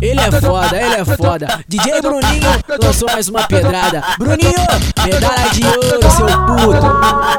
ele 0.00 0.20
é 0.20 0.30
foda, 0.30 0.76
ele 0.76 0.94
é 0.94 1.04
foda. 1.04 1.64
DJ 1.68 2.00
Bruninho 2.00 2.50
lançou 2.82 3.08
mais 3.10 3.28
uma 3.28 3.46
pedrada. 3.46 4.02
Bruninho, 4.18 4.66
medalha 5.04 5.50
de 5.50 5.66
ouro, 5.66 6.10
seu 6.10 6.26
puto. 6.46 7.30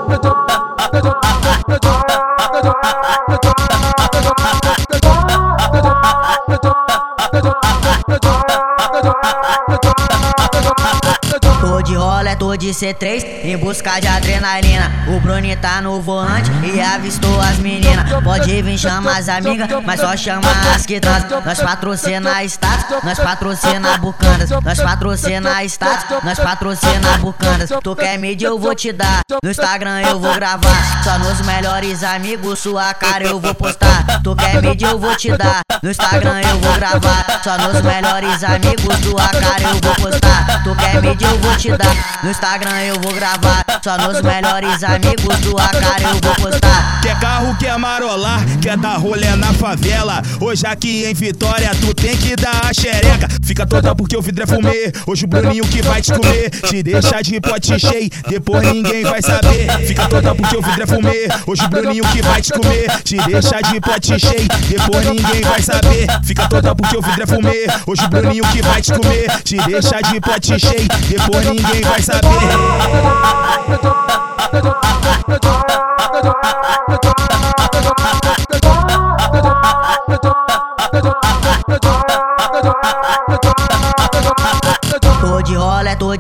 De 12.62 12.70
C3 12.70 13.44
em 13.44 13.58
busca 13.58 14.00
de 14.00 14.08
adrenalina. 14.08 14.92
O 15.08 15.20
Bruni 15.20 15.56
tá 15.56 15.82
no 15.82 16.00
volante 16.00 16.52
e 16.64 16.80
avistou 16.80 17.42
as 17.42 17.58
meninas. 17.58 18.08
Pode 18.24 18.62
vir 18.62 18.78
chamar 18.78 19.18
as 19.18 19.28
amigas, 19.28 19.68
mas 19.84 20.00
só 20.00 20.16
chama 20.16 20.48
as 20.76 20.86
que 20.86 21.00
transam. 21.00 21.42
Nós 21.44 21.60
patrocina 21.60 22.44
status, 22.44 23.04
nós 23.04 23.18
patrocina 23.18 23.98
bucandas. 23.98 24.52
Nós 24.52 24.80
patrocina 24.80 25.64
status, 25.64 26.24
nós 26.24 26.40
patrocina 26.40 27.18
bucandas. 27.20 27.72
Tu 27.82 27.96
quer 27.96 28.20
medir, 28.20 28.46
eu 28.46 28.60
vou 28.60 28.76
te 28.76 28.92
dar. 28.92 29.22
No 29.44 29.50
Instagram 29.50 30.02
eu 30.02 30.20
vou 30.20 30.34
gravar. 30.36 31.04
Só 31.04 31.18
nos 31.18 31.42
melhores 31.42 32.04
amigos, 32.04 32.60
sua 32.60 32.94
cara 32.94 33.24
eu 33.24 33.40
vou 33.40 33.56
postar. 33.56 34.22
Tu 34.24 34.36
quer 34.36 34.62
medir, 34.62 34.86
eu 34.86 35.00
vou 35.00 35.16
te 35.16 35.36
dar. 35.36 35.62
No 35.82 35.90
Instagram 35.90 36.42
eu 36.42 36.60
vou 36.60 36.74
gravar. 36.74 37.42
Só 37.44 37.58
nos 37.58 37.82
melhores 37.82 38.44
amigos, 38.44 38.98
sua 39.04 39.28
cara 39.30 39.64
eu 39.64 39.80
vou 39.82 39.96
postar. 39.96 40.64
Tu 40.64 40.76
quer 40.76 41.02
medir, 41.02 41.28
eu 41.28 41.40
vou 41.40 41.56
te 41.56 41.70
dar. 41.76 42.22
No 42.24 42.30
Instagram 42.30 42.82
eu 42.82 43.00
vou 43.02 43.12
gravar. 43.14 43.66
Só 43.84 43.98
nos 43.98 44.22
melhores 44.22 44.84
amigos, 44.84 45.36
sua 45.44 45.68
cara 45.70 46.04
eu 46.04 46.20
vou 46.22 46.36
postar. 46.36 47.02
Quer 47.02 47.20
carro, 47.20 47.58
quer 47.58 47.76
marolar, 47.80 48.42
quer 48.62 48.78
dar 48.78 48.98
rolê 48.98 49.36
na 49.36 49.52
favela. 49.54 50.22
Hoje 50.40 50.68
aqui 50.68 51.06
em 51.06 51.16
Vitória 51.16 51.72
tu 51.82 51.96
tem 51.96 52.16
que 52.16 52.36
dar 52.36 52.62
a 52.70 52.72
xereca. 52.72 53.28
Fica 53.44 53.66
toda 53.66 53.96
porque 53.96 54.16
o 54.16 54.22
vidro 54.22 54.44
é 54.44 54.48
fumê. 54.48 54.92
Hoje 55.08 55.26
o 55.26 55.28
Bruninho 55.28 55.66
que 55.68 55.82
vai 55.82 56.00
te 56.00 56.14
comer. 56.14 56.52
Te 56.52 56.84
deixa 56.84 57.24
de 57.24 57.42
pote 57.42 57.80
cheio, 57.80 58.08
depois 58.30 58.62
ninguém 58.72 59.04
vai 59.04 59.22
saber. 59.22 59.88
Fica 59.88 60.08
toda 60.08 60.36
porque 60.36 60.58
o 60.58 60.62
vidro 60.62 60.84
é 60.84 60.86
fumê. 60.86 61.28
Hoje 61.48 61.66
o 61.66 61.70
Bruninho 61.70 62.04
que 62.12 62.22
vai 62.22 62.40
te 62.40 62.54
comer. 62.54 63.02
Te 63.02 63.18
deixa 63.18 63.62
de 63.62 63.82
pote 63.82 64.20
cheio, 64.20 64.48
depois 64.70 65.06
ninguém 65.08 65.42
vai 65.42 65.60
saber. 65.60 65.71
Fica 66.24 66.48
toda 66.48 66.76
porque 66.76 66.98
o 66.98 67.02
vidro 67.02 67.24
é 67.24 67.28
fumê. 67.28 67.68
Hoje 67.86 68.06
o 68.06 68.10
Bruninho 68.10 68.44
que 68.52 68.62
vai 68.62 68.82
te 68.82 68.94
comer. 68.94 69.42
Te 69.44 69.58
deixa 69.58 70.02
de 70.02 70.20
pote 70.22 70.60
cheio, 70.60 70.88
depois 71.10 71.46
ninguém 71.46 71.82
vai 71.82 72.02
saber. 72.02 72.30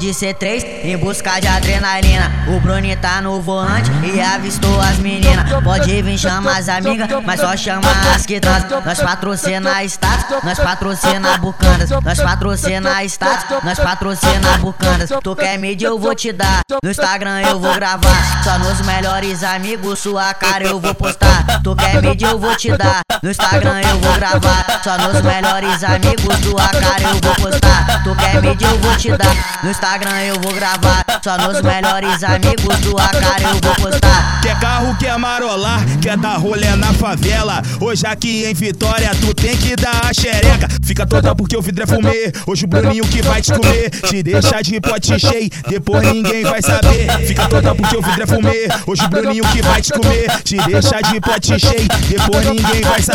de 0.01 0.09
C3 0.09 0.83
em 0.83 0.97
busca 0.97 1.39
de 1.39 1.47
adrenalina. 1.47 2.31
O 2.47 2.59
Bruni 2.59 2.95
tá 2.95 3.21
no 3.21 3.39
volante 3.39 3.91
e 4.03 4.19
avistou 4.19 4.81
as 4.81 4.97
meninas. 4.97 5.47
Pode 5.63 6.01
vir 6.01 6.17
chamar 6.17 6.57
as 6.57 6.67
amigas, 6.67 7.07
mas 7.23 7.39
só 7.39 7.55
chama 7.55 7.87
as 8.15 8.25
que 8.25 8.39
transam. 8.39 8.81
Nós 8.83 8.99
patrocina 8.99 9.83
status, 9.83 10.43
nós 10.43 10.57
patrocina 10.57 11.37
bucandas. 11.37 11.91
Nós 11.91 12.19
patrocina 12.19 13.03
status, 13.03 13.63
nós 13.63 13.79
patrocina 13.79 14.57
bucandas. 14.57 15.11
Tu 15.21 15.35
quer 15.35 15.59
medir, 15.59 15.85
eu 15.85 15.99
vou 15.99 16.15
te 16.15 16.31
dar. 16.31 16.61
No 16.83 16.89
Instagram 16.89 17.41
eu 17.41 17.59
vou 17.59 17.73
gravar. 17.75 18.43
Só 18.43 18.57
nos 18.57 18.81
melhores 18.81 19.43
amigos, 19.43 19.99
sua 19.99 20.33
cara 20.33 20.63
eu 20.63 20.79
vou 20.79 20.95
postar. 20.95 21.61
Tu 21.63 21.75
quer 21.75 22.01
medir, 22.01 22.25
eu 22.25 22.39
vou 22.39 22.55
te 22.55 22.75
dar. 22.75 23.01
No 23.21 23.29
Instagram 23.29 23.81
eu 23.81 23.99
vou 23.99 24.13
gravar. 24.13 24.81
Só 24.83 24.97
nos 24.97 25.21
melhores 25.21 25.83
amigos, 25.83 26.37
sua 26.43 26.67
cara 26.69 27.03
eu 27.03 27.19
vou 27.21 27.35
postar. 27.35 28.03
Tu 28.03 28.15
quer 28.15 28.41
medir, 28.41 28.67
eu 28.67 28.79
vou 28.79 28.95
te 28.95 29.09
dar. 29.15 29.59
No 29.63 29.69
Instagram 29.69 30.21
eu 30.21 30.39
vou 30.41 30.51
gravar. 30.53 31.05
Só 31.23 31.37
nos 31.37 31.61
melhores 31.61 32.23
amigos, 32.23 32.75
sua 32.83 33.07
cara 33.09 33.43
eu 33.43 33.59
vou 33.61 33.75
postar. 33.75 34.41
Quer 34.41 34.59
carro, 34.59 34.97
quer 34.97 35.15
marolar, 35.19 35.81
quer 36.01 36.17
dar 36.17 36.37
rolê 36.37 36.75
na 36.75 36.91
favela. 36.93 37.61
Hoje 37.79 38.07
aqui 38.07 38.43
em 38.45 38.55
Vitória 38.55 39.11
tu 39.21 39.35
tem 39.35 39.55
que 39.55 39.75
dar 39.75 40.01
a 40.09 40.11
xereca. 40.11 40.67
Fica 40.83 41.05
toda 41.05 41.35
porque 41.35 41.55
o 41.55 41.61
vidro 41.61 41.83
é 41.83 41.87
fumê. 41.87 42.31
Hoje 42.47 42.65
o 42.65 42.67
Bruninho 42.67 43.05
que 43.07 43.21
vai 43.21 43.39
te 43.39 43.53
comer. 43.53 43.91
Te 43.91 44.23
deixa 44.23 44.63
de 44.63 44.81
pote 44.81 45.19
cheio, 45.19 45.47
depois 45.69 46.01
ninguém 46.11 46.43
vai 46.43 46.61
saber. 46.61 47.27
Fica 47.27 47.47
toda 47.47 47.75
porque 47.75 47.97
o 47.97 48.01
vidro 48.01 48.23
é 48.23 48.25
fumê. 48.25 48.67
Hoje 48.87 49.03
o 49.05 49.09
Bruninho 49.09 49.43
que 49.51 49.61
vai 49.61 49.79
te 49.79 49.93
comer. 49.93 50.41
Te 50.41 50.57
deixa 50.57 51.01
de 51.01 51.21
pote 51.21 51.59
cheio, 51.59 51.87
depois 52.09 52.45
ninguém 52.47 52.81
vai 52.81 52.99
saber. 52.99 53.10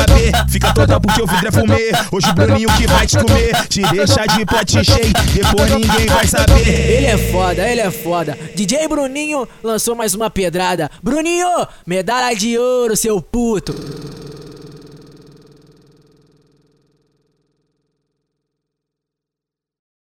Fica 0.48 0.72
toda 0.72 1.00
porque 1.00 1.22
o 1.22 1.26
vidro 1.26 1.48
é 1.48 1.52
fumê. 1.52 1.92
Hoje 2.12 2.30
o 2.30 2.34
Bruninho 2.34 2.68
que 2.76 2.86
vai 2.86 3.06
te 3.06 3.18
comer. 3.18 3.66
Te 3.68 3.82
deixa 3.82 4.26
de 4.26 4.46
pote 4.46 4.84
cheio, 4.84 5.12
depois 5.34 5.70
ninguém 5.70 6.06
vai 6.06 6.26
saber. 6.26 6.68
Ele 6.68 7.06
é 7.06 7.18
foda, 7.30 7.68
ele 7.68 7.80
é 7.80 7.90
foda. 7.90 8.38
DJ 8.54 8.88
Bruninho 8.88 9.48
lançou 9.62 9.94
mais 9.94 10.14
uma 10.14 10.30
pedrada. 10.30 10.90
Bruninho, 11.02 11.66
medalha 11.86 12.34
de 12.34 12.58
ouro, 12.58 12.96
seu 12.96 13.20
puto. 13.20 14.15